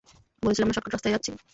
[0.43, 1.31] বলেছিলাম না, শর্টকার্ট রাস্তায় যাচ্ছি?